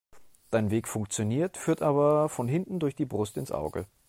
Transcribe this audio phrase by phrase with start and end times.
[0.49, 3.85] Dein Weg funktioniert, führt aber von hinten durch die Brust ins Auge.